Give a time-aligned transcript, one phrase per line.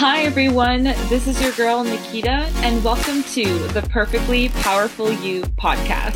[0.00, 0.84] Hi, everyone.
[0.84, 6.14] This is your girl, Nikita, and welcome to the Perfectly Powerful You podcast.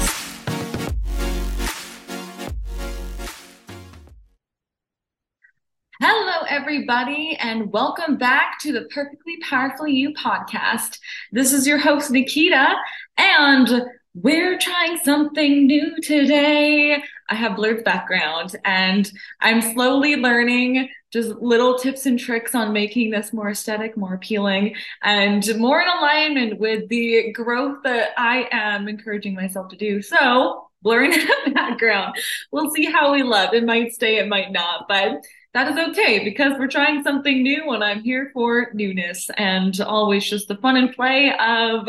[6.00, 11.00] Hello, everybody, and welcome back to the Perfectly Powerful You podcast.
[11.32, 12.76] This is your host, Nikita,
[13.18, 13.82] and
[14.14, 17.02] we're trying something new today.
[17.28, 19.10] I have blurred background, and
[19.40, 24.74] I'm slowly learning just little tips and tricks on making this more aesthetic, more appealing,
[25.02, 30.00] and more in alignment with the growth that I am encouraging myself to do.
[30.00, 31.10] So, blurring
[31.44, 32.16] the background.
[32.50, 33.54] We'll see how we love.
[33.54, 35.22] It might stay, it might not, but
[35.54, 40.28] that is okay because we're trying something new and I'm here for newness and always
[40.28, 41.86] just the fun and play of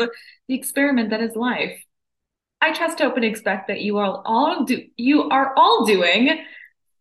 [0.48, 1.72] the experiment that is life.
[2.60, 6.44] I trust, hope, and expect that you all all do you are all doing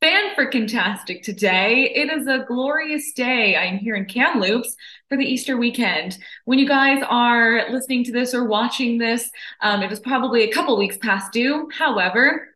[0.03, 1.89] fan freaking tastic today.
[1.95, 3.55] It is a glorious day.
[3.55, 4.75] I'm here in Kamloops
[5.07, 6.17] for the Easter weekend.
[6.43, 10.51] When you guys are listening to this or watching this, um, it is probably a
[10.51, 11.69] couple weeks past due.
[11.71, 12.49] However,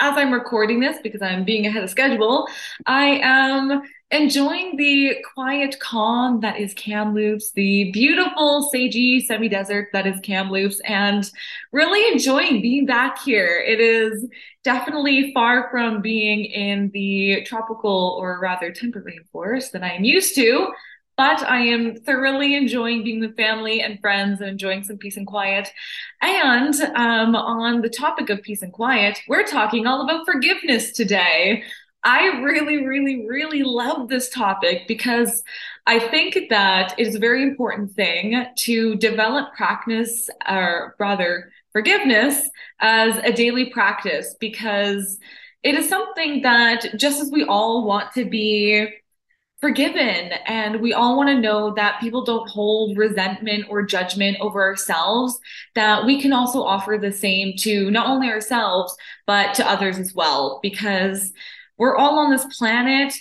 [0.00, 2.48] as I'm recording this, because I'm being ahead of schedule,
[2.86, 10.18] I am enjoying the quiet calm that is Kamloops, the beautiful sagey semi-desert that is
[10.20, 11.30] Kamloops, and
[11.72, 13.62] really enjoying being back here.
[13.64, 14.26] It is
[14.64, 20.34] definitely far from being in the tropical or rather temperate rainforest that I am used
[20.34, 20.72] to.
[21.16, 25.26] But I am thoroughly enjoying being with family and friends and enjoying some peace and
[25.26, 25.68] quiet.
[26.22, 31.62] And um, on the topic of peace and quiet, we're talking all about forgiveness today.
[32.02, 35.42] I really, really, really love this topic because
[35.86, 42.48] I think that it is a very important thing to develop practice, or rather, forgiveness
[42.80, 45.18] as a daily practice because
[45.62, 48.88] it is something that just as we all want to be
[49.60, 54.62] forgiven and we all want to know that people don't hold resentment or judgment over
[54.62, 55.38] ourselves
[55.74, 58.96] that we can also offer the same to not only ourselves
[59.26, 61.32] but to others as well because
[61.80, 63.14] we're all on this planet.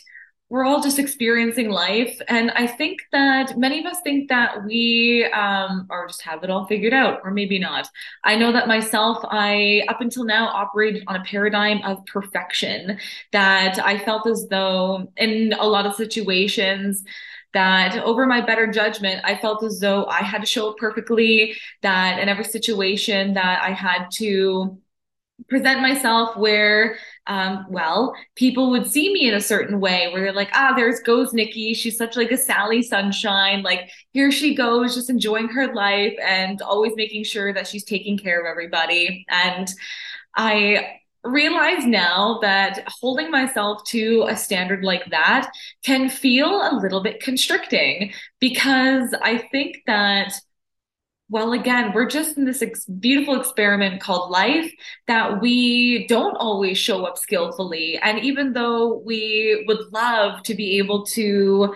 [0.49, 2.19] We're all just experiencing life.
[2.27, 6.49] And I think that many of us think that we um, or just have it
[6.49, 7.87] all figured out, or maybe not.
[8.25, 12.99] I know that myself, I up until now operated on a paradigm of perfection
[13.31, 17.03] that I felt as though in a lot of situations,
[17.53, 21.55] that over my better judgment, I felt as though I had to show up perfectly,
[21.81, 24.77] that in every situation that I had to
[25.47, 26.97] present myself where
[27.29, 30.99] um, well, people would see me in a certain way where they're like, ah, there's
[31.01, 31.75] goes Nikki.
[31.75, 33.61] She's such like a Sally Sunshine.
[33.61, 38.17] Like here she goes, just enjoying her life and always making sure that she's taking
[38.17, 39.25] care of everybody.
[39.29, 39.71] And
[40.35, 45.51] I realize now that holding myself to a standard like that
[45.83, 50.33] can feel a little bit constricting because I think that
[51.29, 54.71] well, again, we're just in this ex- beautiful experiment called life
[55.07, 57.99] that we don't always show up skillfully.
[58.01, 61.75] And even though we would love to be able to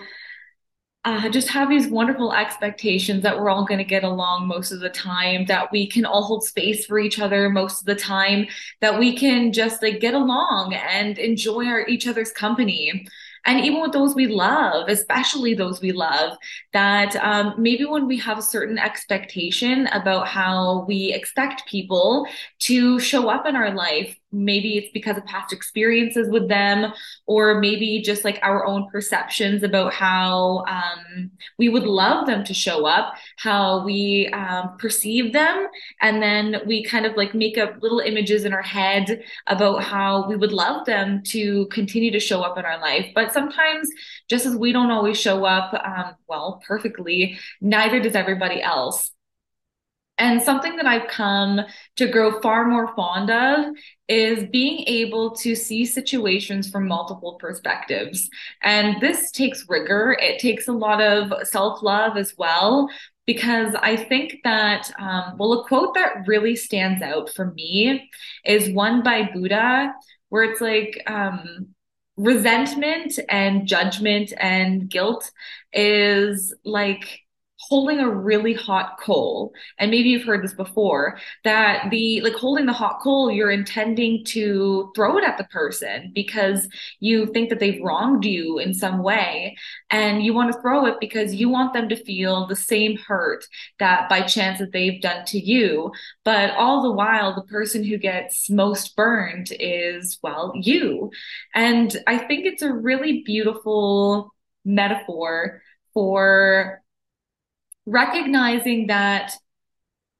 [1.05, 4.79] uh, just have these wonderful expectations that we're all going to get along most of
[4.79, 8.47] the time, that we can all hold space for each other most of the time,
[8.81, 13.05] that we can just like get along and enjoy our each other's company
[13.45, 16.37] and even with those we love, especially those we love,
[16.71, 22.25] that um, maybe when we have a certain expectation about how we expect people
[22.59, 26.91] to show up in our life, maybe it's because of past experiences with them
[27.25, 32.53] or maybe just like our own perceptions about how um, we would love them to
[32.53, 35.67] show up how we um, perceive them.
[36.01, 40.27] And then we kind of like make up little images in our head about how
[40.27, 43.11] we would love them to continue to show up in our life.
[43.13, 43.89] But sometimes
[44.29, 49.11] just as we don't always show up um, well perfectly neither does everybody else
[50.23, 51.59] and something that I've come
[51.97, 53.75] to grow far more fond of
[54.07, 58.29] is being able to see situations from multiple perspectives.
[58.61, 62.89] And this takes rigor, it takes a lot of self love as well.
[63.25, 68.09] Because I think that, um, well, a quote that really stands out for me
[68.45, 69.93] is one by Buddha,
[70.29, 71.67] where it's like, um,
[72.15, 75.31] resentment and judgment and guilt
[75.73, 77.22] is like
[77.69, 82.65] holding a really hot coal and maybe you've heard this before that the like holding
[82.65, 86.67] the hot coal you're intending to throw it at the person because
[86.99, 89.55] you think that they've wronged you in some way
[89.89, 93.45] and you want to throw it because you want them to feel the same hurt
[93.79, 95.91] that by chance that they've done to you.
[96.25, 101.11] But all the while the person who gets most burned is well you.
[101.55, 104.33] And i think it's a really beautiful
[104.65, 105.61] metaphor
[105.93, 106.82] for
[107.85, 109.33] recognizing that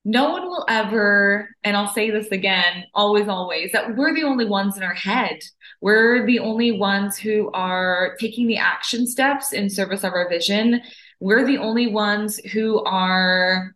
[0.06, 4.46] no one will ever, and I'll say this again, always, always, that we're the only
[4.46, 5.40] ones in our head.
[5.80, 10.82] We're the only ones who are taking the action steps in service of our vision.
[11.22, 13.76] We're the only ones who are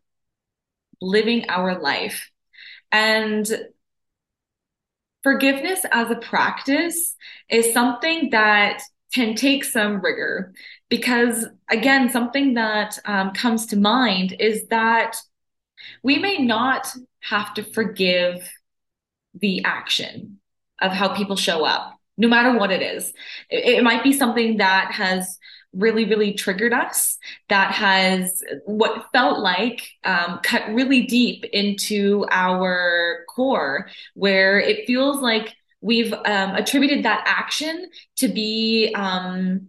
[1.00, 2.30] living our life.
[2.92, 3.50] And
[5.24, 7.16] forgiveness as a practice
[7.50, 8.81] is something that
[9.13, 10.54] can take some rigor
[10.89, 15.18] because again something that um, comes to mind is that
[16.04, 18.50] we may not have to forgive
[19.34, 20.39] the action
[20.81, 23.13] of how people show up no matter what it is.
[23.50, 25.38] It, it might be something that has
[25.74, 27.18] really, really triggered us,
[27.50, 35.22] that has what felt like um, cut really deep into our core, where it feels
[35.22, 39.68] like we've um, attributed that action to be um,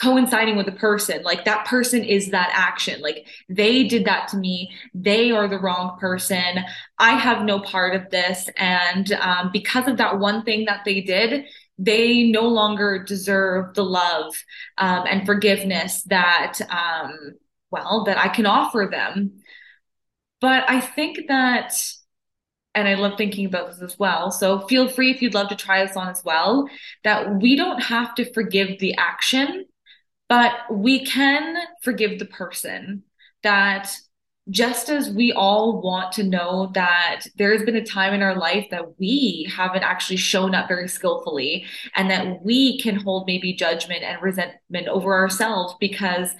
[0.00, 1.22] coinciding with the person.
[1.22, 3.00] Like that person is that action.
[3.00, 4.70] Like they did that to me.
[4.94, 6.64] They are the wrong person.
[6.98, 8.48] I have no part of this.
[8.56, 11.46] And um, because of that one thing that they did,
[11.78, 14.34] they no longer deserve the love
[14.78, 17.34] um, and forgiveness that, um,
[17.70, 19.40] well, that I can offer them.
[20.40, 21.72] But I think that,
[22.74, 24.30] and I love thinking about this as well.
[24.30, 26.68] So feel free if you'd love to try this on as well,
[27.04, 29.64] that we don't have to forgive the action,
[30.28, 33.02] but we can forgive the person
[33.42, 33.96] that
[34.48, 38.36] just as we all want to know that there has been a time in our
[38.36, 43.52] life that we haven't actually shown up very skillfully and that we can hold maybe
[43.52, 46.30] judgment and resentment over ourselves because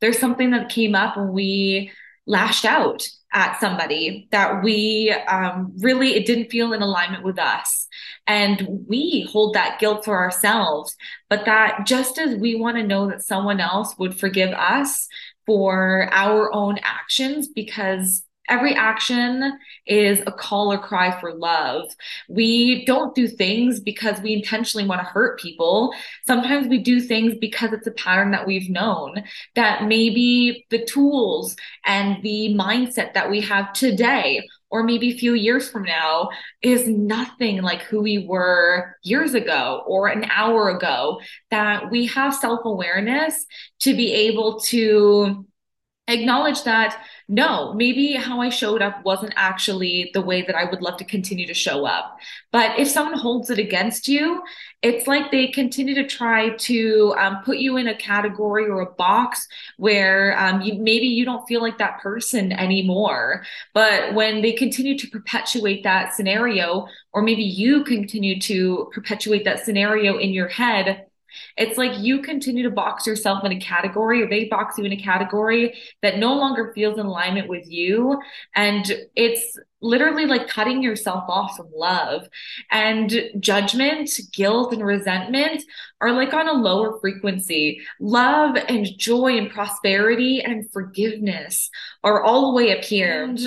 [0.00, 1.90] there's something that came up when we
[2.26, 7.86] lashed out at somebody that we um, really it didn't feel in alignment with us.
[8.26, 10.96] And we hold that guilt for ourselves
[11.28, 15.08] but that just as we want to know that someone else would forgive us
[15.46, 21.84] for our own actions because every action is a call or cry for love.
[22.28, 25.94] We don't do things because we intentionally want to hurt people.
[26.26, 29.22] Sometimes we do things because it's a pattern that we've known
[29.54, 31.56] that maybe the tools
[31.86, 36.28] and the mindset that we have today or maybe a few years from now
[36.62, 41.20] is nothing like who we were years ago or an hour ago
[41.50, 43.46] that we have self-awareness
[43.80, 45.44] to be able to
[46.12, 47.02] acknowledge that
[47.32, 51.04] no, maybe how I showed up wasn't actually the way that I would love to
[51.04, 52.18] continue to show up.
[52.50, 54.42] But if someone holds it against you,
[54.82, 58.92] it's like they continue to try to um, put you in a category or a
[58.92, 59.46] box
[59.76, 63.44] where um, you, maybe you don't feel like that person anymore.
[63.74, 69.64] But when they continue to perpetuate that scenario, or maybe you continue to perpetuate that
[69.64, 71.06] scenario in your head,
[71.56, 74.92] it's like you continue to box yourself in a category, or they box you in
[74.92, 78.20] a category that no longer feels in alignment with you.
[78.54, 82.28] And it's literally like cutting yourself off from love.
[82.70, 85.62] And judgment, guilt, and resentment
[86.00, 87.80] are like on a lower frequency.
[87.98, 91.70] Love and joy and prosperity and forgiveness
[92.04, 93.24] are all the way up here.
[93.24, 93.40] And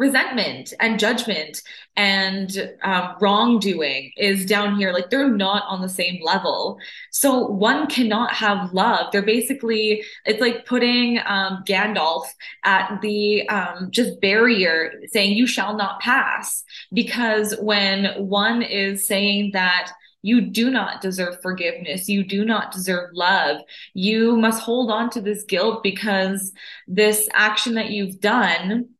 [0.00, 1.60] resentment and judgment
[1.94, 6.78] and um, wrongdoing is down here like they're not on the same level
[7.10, 12.24] so one cannot have love they're basically it's like putting um, gandalf
[12.64, 16.64] at the um, just barrier saying you shall not pass
[16.94, 19.92] because when one is saying that
[20.22, 22.06] you do not deserve forgiveness.
[22.06, 23.62] You do not deserve love.
[23.94, 26.52] You must hold on to this guilt because
[26.86, 28.90] this action that you've done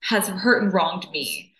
[0.00, 1.54] has hurt and wronged me.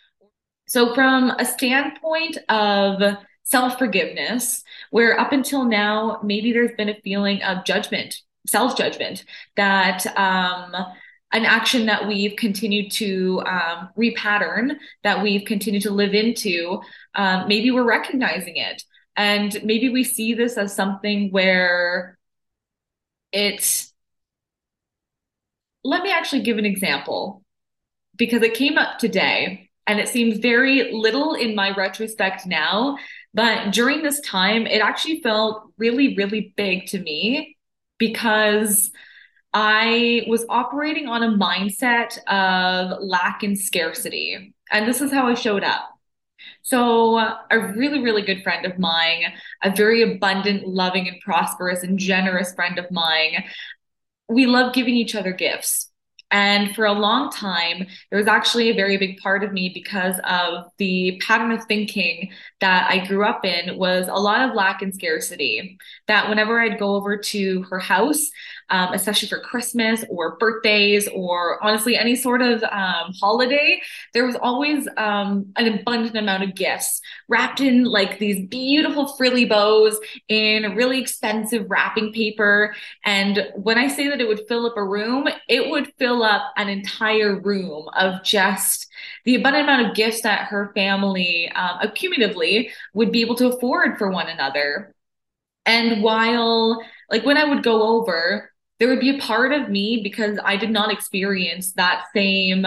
[0.66, 7.00] So, from a standpoint of self forgiveness, where up until now, maybe there's been a
[7.02, 8.16] feeling of judgment,
[8.46, 9.24] self judgment,
[9.56, 10.74] that um,
[11.32, 16.80] an action that we've continued to um, repattern, that we've continued to live into,
[17.14, 18.82] um, maybe we're recognizing it.
[19.16, 22.18] And maybe we see this as something where
[23.32, 23.92] it's,
[25.84, 27.42] let me actually give an example
[28.20, 32.98] because it came up today and it seems very little in my retrospect now.
[33.32, 37.56] But during this time, it actually felt really, really big to me
[37.98, 38.92] because
[39.54, 44.54] I was operating on a mindset of lack and scarcity.
[44.70, 45.88] And this is how I showed up.
[46.62, 49.24] So, a really, really good friend of mine,
[49.62, 53.44] a very abundant, loving, and prosperous and generous friend of mine,
[54.28, 55.89] we love giving each other gifts
[56.30, 60.20] And for a long time, it was actually a very big part of me because
[60.24, 64.80] of the pattern of thinking that I grew up in was a lot of lack
[64.80, 65.78] and scarcity.
[66.06, 68.30] That whenever I'd go over to her house,
[68.70, 73.80] um, especially for Christmas or birthdays or honestly any sort of um, holiday,
[74.14, 79.44] there was always um, an abundant amount of gifts wrapped in like these beautiful frilly
[79.44, 79.98] bows
[80.28, 82.74] in really expensive wrapping paper.
[83.04, 86.52] And when I say that it would fill up a room, it would fill up
[86.56, 88.86] an entire room of just
[89.24, 93.98] the abundant amount of gifts that her family um, accumulatively would be able to afford
[93.98, 94.94] for one another.
[95.66, 98.49] And while, like, when I would go over,
[98.80, 102.64] there would be a part of me because I did not experience that same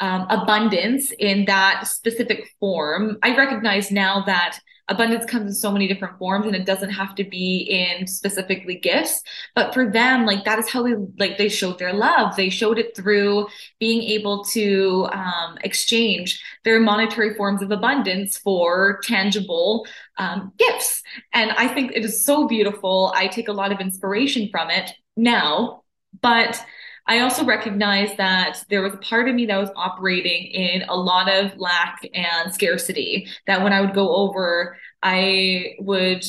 [0.00, 3.18] um, abundance in that specific form.
[3.22, 7.14] I recognize now that abundance comes in so many different forms and it doesn't have
[7.14, 9.22] to be in specifically gifts.
[9.54, 12.36] But for them like that is how they like they showed their love.
[12.36, 13.48] They showed it through
[13.80, 19.86] being able to um, exchange their monetary forms of abundance for tangible
[20.16, 21.02] um, gifts.
[21.32, 23.12] And i think it is so beautiful.
[23.14, 25.82] I take a lot of inspiration from it now
[26.22, 26.64] but
[27.06, 30.94] I also recognize that there was a part of me that was operating in a
[30.94, 33.28] lot of lack and scarcity.
[33.46, 36.24] That when I would go over, I would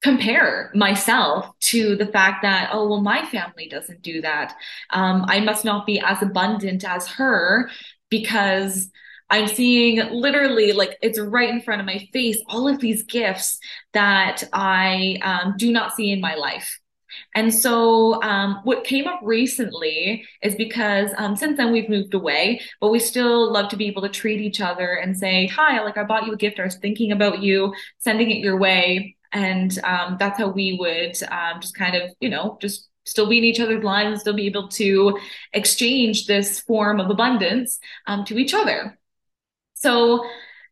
[0.00, 4.54] compare myself to the fact that, oh, well, my family doesn't do that.
[4.90, 7.68] Um, I must not be as abundant as her
[8.08, 8.90] because
[9.30, 13.58] I'm seeing literally like it's right in front of my face all of these gifts
[13.92, 16.78] that I um, do not see in my life.
[17.34, 22.60] And so, um, what came up recently is because um, since then we've moved away,
[22.80, 25.96] but we still love to be able to treat each other and say, Hi, like
[25.96, 26.60] I bought you a gift.
[26.60, 29.16] I was thinking about you, sending it your way.
[29.32, 33.38] And um, that's how we would um, just kind of, you know, just still be
[33.38, 35.18] in each other's lives and still be able to
[35.52, 38.98] exchange this form of abundance um, to each other.
[39.74, 40.24] So,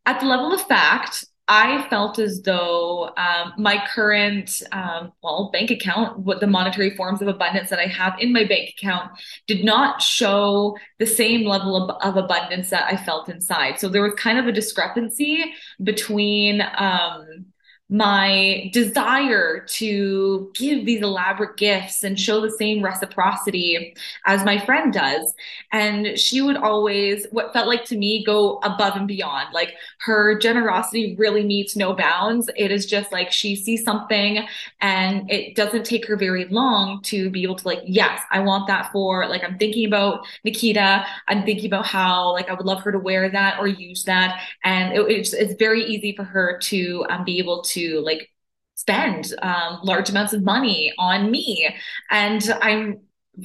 [0.05, 5.71] at the level of fact, I felt as though um, my current, um, well, bank
[5.71, 9.13] account, what the monetary forms of abundance that I have in my bank account
[9.47, 13.79] did not show the same level of, of abundance that I felt inside.
[13.79, 15.45] So there was kind of a discrepancy
[15.83, 17.47] between um,
[17.89, 24.93] my desire to give these elaborate gifts and show the same reciprocity as my friend
[24.93, 25.33] does.
[25.71, 29.55] And she would always, what felt like to me, go above and beyond.
[29.55, 32.51] Like her generosity really meets no bounds.
[32.57, 34.45] It is just like she sees something
[34.81, 38.67] and it doesn't take her very long to be able to, like, yes, I want
[38.67, 41.07] that for, like, I'm thinking about Nikita.
[41.29, 44.43] I'm thinking about how, like, I would love her to wear that or use that.
[44.65, 48.31] And it, it's, it's very easy for her to um, be able to to like
[48.75, 51.75] spend um, large amounts of money on me.
[52.11, 53.01] And I'm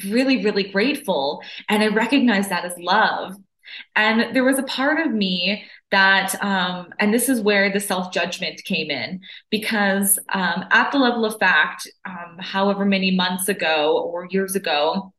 [0.06, 1.42] really, really grateful.
[1.70, 3.36] And I recognize that as love.
[3.96, 8.12] And there was a part of me that, um, and this is where the self
[8.12, 13.98] judgment came in, because um, at the level of fact, um, however many months ago
[13.98, 15.14] or years ago,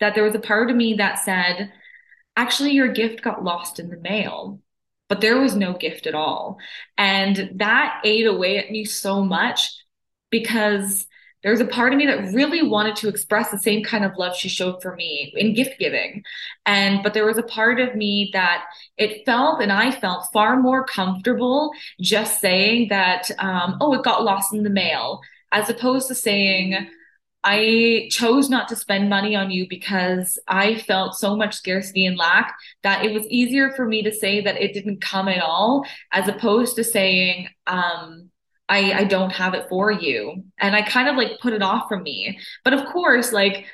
[0.00, 1.72] that there was a part of me that said,
[2.36, 4.60] actually, your gift got lost in the mail
[5.08, 6.58] but there was no gift at all.
[6.98, 9.72] And that ate away at me so much
[10.30, 11.06] because
[11.42, 14.16] there was a part of me that really wanted to express the same kind of
[14.16, 16.24] love she showed for me in gift giving.
[16.64, 18.64] And, but there was a part of me that
[18.96, 21.70] it felt and I felt far more comfortable
[22.00, 25.20] just saying that, um, oh, it got lost in the mail,
[25.52, 26.88] as opposed to saying,
[27.48, 32.16] I chose not to spend money on you because I felt so much scarcity and
[32.16, 35.86] lack that it was easier for me to say that it didn't come at all,
[36.10, 38.30] as opposed to saying, um,
[38.68, 40.42] I, I don't have it for you.
[40.58, 42.36] And I kind of like put it off from me.
[42.64, 43.66] But of course, like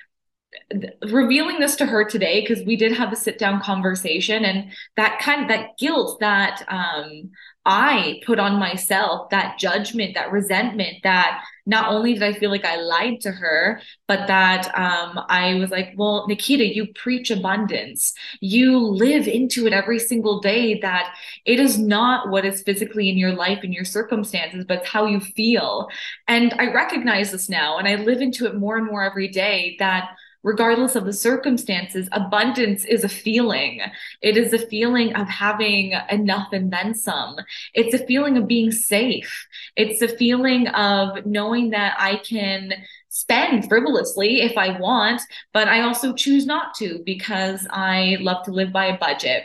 [1.10, 5.18] revealing this to her today, because we did have a sit down conversation and that
[5.20, 7.30] kind of that guilt that um
[7.64, 12.64] I put on myself that judgment, that resentment, that not only did I feel like
[12.64, 18.14] I lied to her, but that um, I was like, well, Nikita, you preach abundance.
[18.40, 23.16] You live into it every single day that it is not what is physically in
[23.16, 25.88] your life and your circumstances, but it's how you feel.
[26.26, 29.76] And I recognize this now and I live into it more and more every day
[29.78, 33.80] that regardless of the circumstances, abundance is a feeling.
[34.20, 37.36] It is a feeling of having enough and then some.
[37.74, 39.46] It's a feeling of being safe.
[39.76, 42.72] It's a feeling of knowing that I can
[43.08, 45.22] spend frivolously if I want,
[45.52, 49.44] but I also choose not to because I love to live by a budget.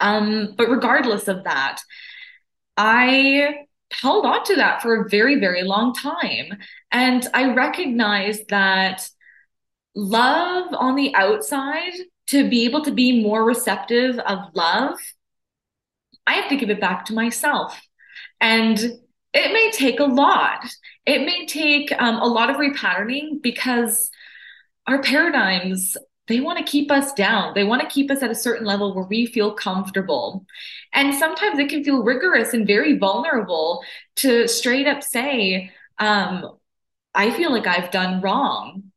[0.00, 1.80] Um, but regardless of that,
[2.76, 6.58] I held on to that for a very, very long time.
[6.92, 9.08] And I recognized that
[9.94, 11.92] love on the outside
[12.28, 14.98] to be able to be more receptive of love,
[16.26, 17.80] I have to give it back to myself.
[18.40, 20.64] And it may take a lot.
[21.06, 24.10] It may take um, a lot of repatterning because
[24.86, 25.96] our paradigms
[26.28, 27.54] they want to keep us down.
[27.54, 30.44] They want to keep us at a certain level where we feel comfortable.
[30.92, 33.82] And sometimes it can feel rigorous and very vulnerable
[34.16, 36.58] to straight up say, um,
[37.14, 38.87] I feel like I've done wrong.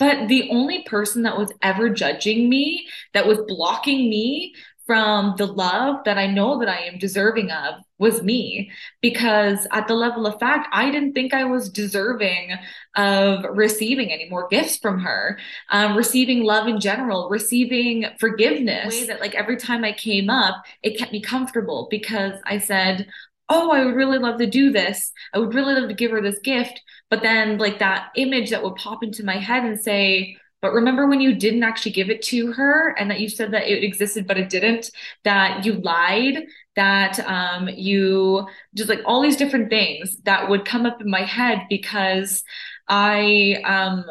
[0.00, 4.54] But the only person that was ever judging me, that was blocking me
[4.86, 8.72] from the love that I know that I am deserving of was me.
[9.00, 12.54] Because at the level of fact, I didn't think I was deserving
[12.96, 15.38] of receiving any more gifts from her,
[15.68, 19.02] um, receiving love in general, receiving forgiveness.
[19.02, 23.06] Way that like every time I came up, it kept me comfortable because I said,
[23.50, 25.12] oh, I would really love to do this.
[25.34, 26.80] I would really love to give her this gift.
[27.10, 31.06] But then, like, that image that would pop into my head and say, but remember
[31.06, 34.26] when you didn't actually give it to her and that you said that it existed,
[34.26, 34.90] but it didn't,
[35.24, 36.44] that you lied,
[36.76, 41.22] that um, you just like all these different things that would come up in my
[41.22, 42.44] head because
[42.88, 44.04] I um,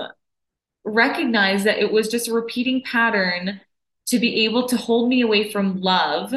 [0.84, 3.62] recognized that it was just a repeating pattern
[4.08, 6.34] to be able to hold me away from love.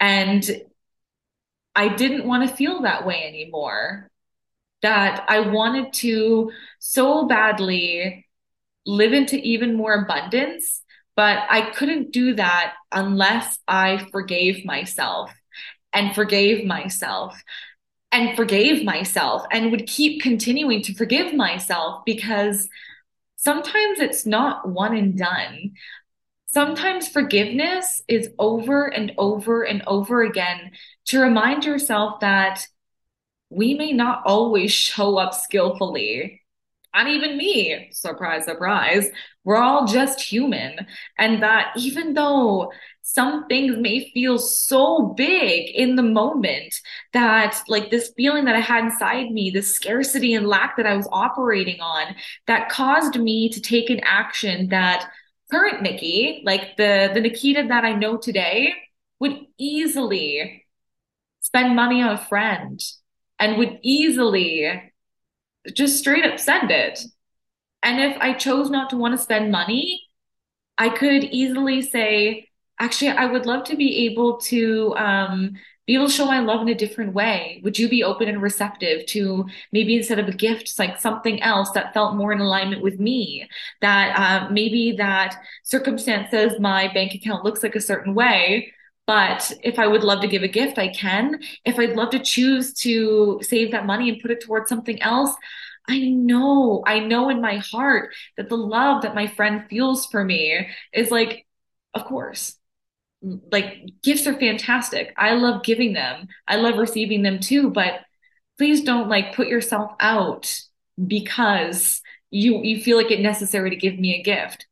[0.00, 0.62] And
[1.76, 4.10] I didn't want to feel that way anymore.
[4.82, 8.26] That I wanted to so badly
[8.86, 10.82] live into even more abundance.
[11.16, 15.32] But I couldn't do that unless I forgave myself
[15.92, 17.40] and forgave myself
[18.12, 22.68] and forgave myself and would keep continuing to forgive myself because
[23.36, 25.72] sometimes it's not one and done.
[26.46, 30.70] Sometimes forgiveness is over and over and over again
[31.06, 32.66] to remind yourself that
[33.50, 36.42] we may not always show up skillfully
[36.96, 37.90] not even me.
[37.92, 39.08] Surprise, surprise.
[39.44, 40.86] We're all just human.
[41.18, 42.72] And that even though
[43.02, 46.74] some things may feel so big in the moment
[47.12, 50.96] that like this feeling that I had inside me, this scarcity and lack that I
[50.96, 55.10] was operating on that caused me to take an action that
[55.50, 58.72] current Nikki, like the, the Nikita that I know today
[59.20, 60.65] would easily
[61.46, 62.82] spend money on a friend
[63.38, 64.92] and would easily
[65.72, 67.04] just straight up send it.
[67.84, 70.02] And if I chose not to want to spend money,
[70.76, 72.48] I could easily say,
[72.80, 75.52] actually, I would love to be able to um,
[75.86, 77.60] be able to show my love in a different way.
[77.62, 81.70] Would you be open and receptive to maybe instead of a gift, like something else
[81.70, 83.48] that felt more in alignment with me?
[83.82, 88.72] That uh, maybe that circumstance says my bank account looks like a certain way,
[89.06, 91.40] but if I would love to give a gift, I can.
[91.64, 95.32] If I'd love to choose to save that money and put it towards something else,
[95.88, 100.24] I know, I know in my heart that the love that my friend feels for
[100.24, 101.46] me is like,
[101.94, 102.56] of course,
[103.50, 105.12] like gifts are fantastic.
[105.16, 106.28] I love giving them.
[106.46, 108.00] I love receiving them too, but
[108.58, 110.60] please don't like put yourself out
[111.04, 114.66] because you you feel like it necessary to give me a gift.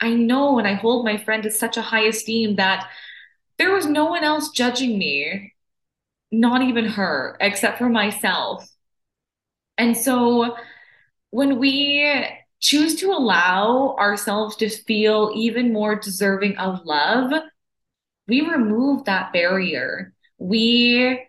[0.00, 2.88] I know and I hold my friend to such a high esteem that
[3.62, 5.52] there was no one else judging me,
[6.32, 8.68] not even her, except for myself.
[9.78, 10.56] And so
[11.30, 12.26] when we
[12.58, 17.30] choose to allow ourselves to feel even more deserving of love,
[18.26, 20.12] we remove that barrier.
[20.38, 21.24] We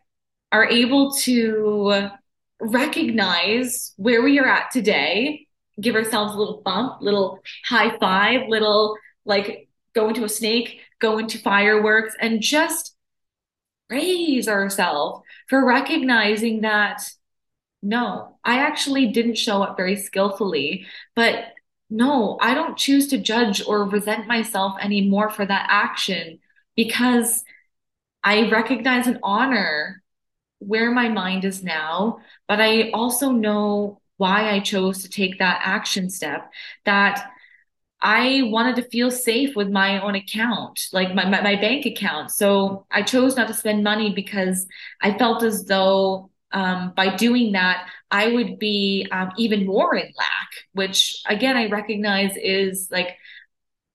[0.52, 2.10] are able to
[2.60, 5.46] recognize where we are at today,
[5.80, 11.20] give ourselves a little bump, little high five, little like go into a snake, go
[11.20, 12.96] into fireworks, and just
[13.90, 17.04] praise ourselves for recognizing that
[17.86, 21.48] no, I actually didn't show up very skillfully, but
[21.90, 26.40] no, I don't choose to judge or resent myself anymore for that action
[26.78, 27.44] because
[28.24, 30.02] I recognize and honor
[30.60, 35.60] where my mind is now, but I also know why I chose to take that
[35.64, 36.50] action step
[36.86, 37.33] that
[38.04, 42.32] I wanted to feel safe with my own account, like my, my, my, bank account.
[42.32, 44.68] So I chose not to spend money because
[45.02, 50.12] I felt as though um, by doing that, I would be um, even more in
[50.18, 53.16] lack, which again, I recognize is like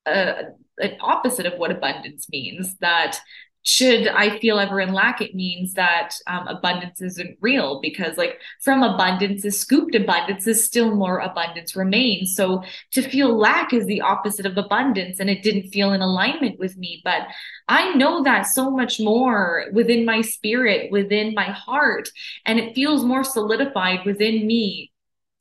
[0.07, 0.44] a,
[0.79, 3.21] an opposite of what abundance means that
[3.68, 8.40] should I feel ever in lack, it means that um, abundance isn't real because, like,
[8.61, 12.35] from abundance is scooped abundance is still more abundance remains.
[12.35, 16.59] So to feel lack is the opposite of abundance, and it didn't feel in alignment
[16.59, 17.02] with me.
[17.04, 17.22] But
[17.68, 22.09] I know that so much more within my spirit, within my heart,
[22.46, 24.92] and it feels more solidified within me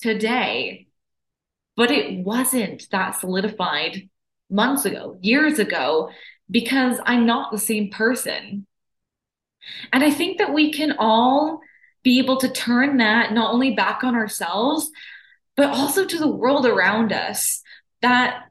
[0.02, 0.88] today.
[1.76, 4.10] but it wasn't that solidified
[4.50, 6.10] months ago, years ago,
[6.50, 8.66] because I'm not the same person.
[9.92, 11.62] And I think that we can all
[12.04, 14.90] be able to turn that not only back on ourselves,
[15.56, 17.62] but also to the world around us.
[18.02, 18.46] That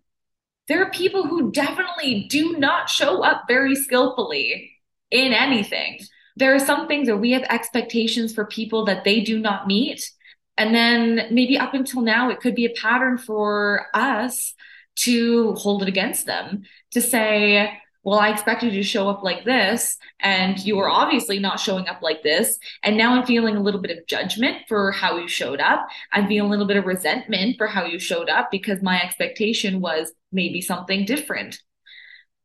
[0.69, 4.73] there are people who definitely do not show up very skillfully
[5.11, 6.01] in anything.
[6.37, 10.11] There are some things where we have expectations for people that they do not meet.
[10.59, 14.55] And then maybe up until now, it could be a pattern for us
[14.97, 17.73] to hold it against them, to say,
[18.07, 21.89] well, I expected you to show up like this, and you were obviously not showing
[21.89, 22.57] up like this.
[22.85, 25.89] And now I'm feeling a little bit of judgment for how you showed up.
[26.13, 29.81] I'm feeling a little bit of resentment for how you showed up because my expectation
[29.81, 31.61] was maybe something different.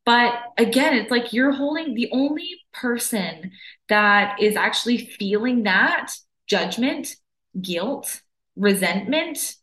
[0.04, 3.52] But again, it's like you're holding the only person
[3.88, 6.12] that is actually feeling that
[6.48, 7.16] judgment,
[7.62, 8.24] guilt,
[8.56, 9.58] resentment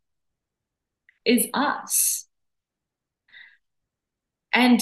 [1.24, 2.26] is us.
[4.52, 4.80] And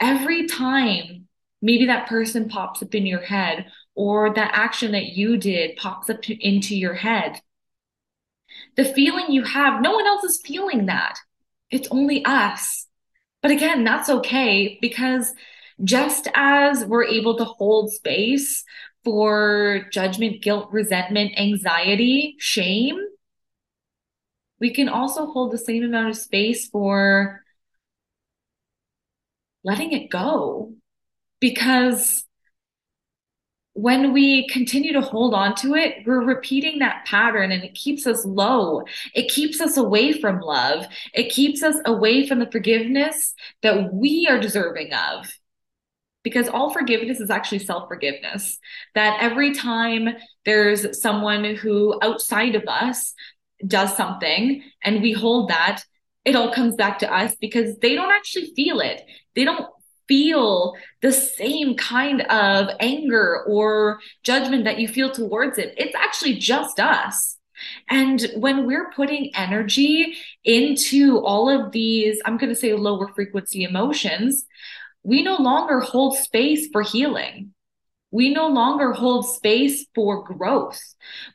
[0.00, 1.28] every time
[1.60, 6.08] maybe that person pops up in your head or that action that you did pops
[6.08, 7.40] up into your head,
[8.76, 11.18] the feeling you have, no one else is feeling that.
[11.70, 12.86] It's only us.
[13.42, 15.32] But again, that's okay because
[15.84, 18.64] just as we're able to hold space
[19.04, 22.98] for judgment, guilt, resentment, anxiety, shame,
[24.60, 27.42] we can also hold the same amount of space for
[29.64, 30.72] letting it go.
[31.40, 32.24] Because
[33.78, 38.08] when we continue to hold on to it, we're repeating that pattern and it keeps
[38.08, 38.82] us low.
[39.14, 40.84] It keeps us away from love.
[41.14, 45.30] It keeps us away from the forgiveness that we are deserving of.
[46.24, 48.58] Because all forgiveness is actually self forgiveness.
[48.96, 50.08] That every time
[50.44, 53.14] there's someone who outside of us
[53.64, 55.84] does something and we hold that,
[56.28, 59.02] it all comes back to us because they don't actually feel it.
[59.34, 59.66] They don't
[60.08, 65.72] feel the same kind of anger or judgment that you feel towards it.
[65.78, 67.38] It's actually just us.
[67.88, 73.64] And when we're putting energy into all of these, I'm going to say lower frequency
[73.64, 74.44] emotions,
[75.02, 77.54] we no longer hold space for healing.
[78.10, 80.80] We no longer hold space for growth.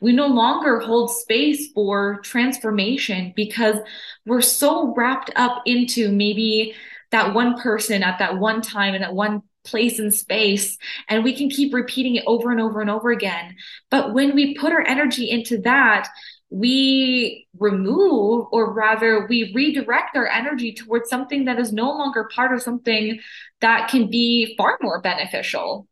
[0.02, 3.78] We no longer hold space for transformation because
[4.26, 6.74] we're so wrapped up into maybe
[7.12, 11.34] that one person at that one time and that one place and space and we
[11.34, 13.56] can keep repeating it over and over and over again
[13.90, 16.10] but when we put our energy into that
[16.50, 22.54] we remove or rather we redirect our energy towards something that is no longer part
[22.54, 23.18] of something
[23.62, 25.88] that can be far more beneficial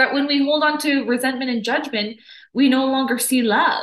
[0.00, 2.18] that when we hold on to resentment and judgment,
[2.54, 3.82] we no longer see love.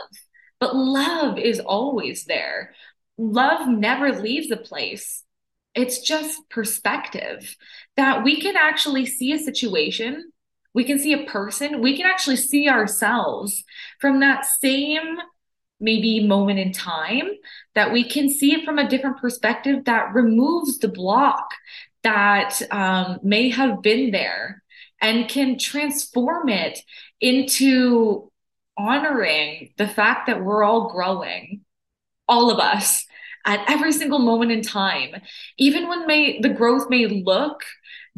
[0.59, 2.73] But love is always there.
[3.19, 5.23] Love never leaves a place.
[5.75, 7.55] It's just perspective
[7.97, 10.31] that we can actually see a situation,
[10.73, 13.63] we can see a person, we can actually see ourselves
[14.01, 15.17] from that same
[15.79, 17.29] maybe moment in time,
[17.75, 21.51] that we can see it from a different perspective that removes the block
[22.01, 24.63] that um, may have been there
[25.01, 26.79] and can transform it
[27.21, 28.31] into
[28.77, 31.61] honoring the fact that we're all growing,
[32.27, 33.05] all of us
[33.45, 35.15] at every single moment in time,
[35.57, 37.63] even when may the growth may look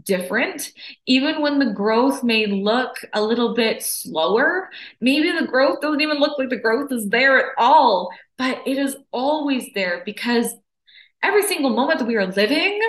[0.04, 0.72] different,
[1.06, 6.20] even when the growth may look a little bit slower, maybe the growth doesn't even
[6.20, 10.54] look like the growth is there at all, but it is always there because
[11.22, 12.80] every single moment that we are living,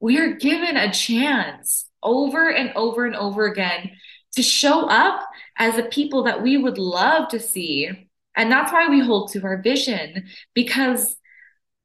[0.00, 3.90] we are given a chance over and over and over again
[4.36, 5.20] to show up
[5.56, 7.88] as a people that we would love to see.
[8.36, 11.16] And that's why we hold to our vision because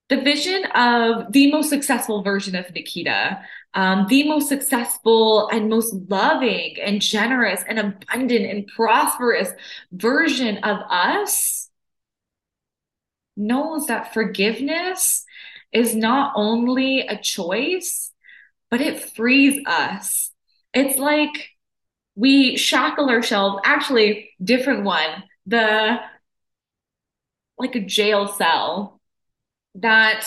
[0.10, 3.40] the vision of the most successful version of Nikita,
[3.74, 9.50] um, the most successful and most loving and generous and abundant and prosperous
[9.92, 11.70] version of us
[13.36, 15.26] knows that forgiveness
[15.72, 18.13] is not only a choice,
[18.74, 20.32] but it frees us.
[20.74, 21.52] It's like
[22.16, 26.00] we shackle ourselves, actually, different one, the
[27.60, 29.00] like a jail cell
[29.76, 30.26] that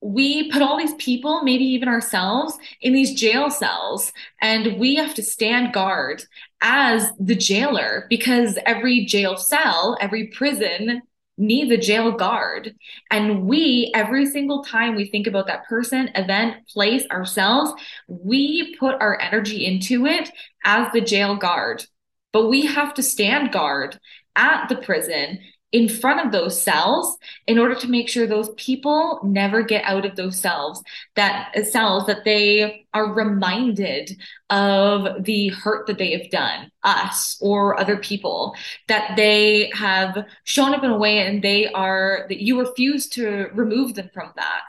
[0.00, 5.12] we put all these people, maybe even ourselves, in these jail cells, and we have
[5.16, 6.24] to stand guard
[6.62, 11.02] as the jailer because every jail cell, every prison
[11.36, 12.74] needs a jail guard.
[13.10, 17.72] And we, every single time we think about that person, event, place, ourselves,
[18.08, 20.30] we put our energy into it
[20.64, 21.84] as the jail guard.
[22.32, 23.98] But we have to stand guard
[24.36, 25.40] at the prison
[25.74, 30.06] in front of those cells in order to make sure those people never get out
[30.06, 30.84] of those cells
[31.16, 34.16] that uh, cells that they are reminded
[34.50, 38.54] of the hurt that they have done us or other people
[38.86, 43.48] that they have shown up in a way and they are that you refuse to
[43.52, 44.62] remove them from that.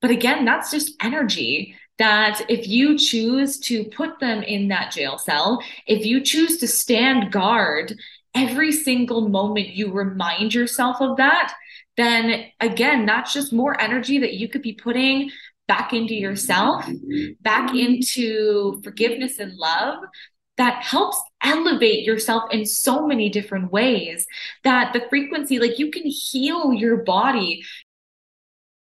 [0.00, 5.18] But again that's just energy that if you choose to put them in that jail
[5.18, 7.98] cell if you choose to stand guard
[8.34, 11.54] every single moment you remind yourself of that,
[11.96, 15.30] then again, that's just more energy that you could be putting
[15.68, 16.84] back into yourself,
[17.40, 20.02] back into forgiveness and love
[20.60, 24.26] that helps elevate yourself in so many different ways
[24.62, 27.64] that the frequency like you can heal your body